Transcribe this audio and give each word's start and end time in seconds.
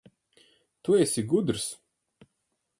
Tu 0.83 0.97
esi 1.01 1.25
gudrs. 1.33 1.69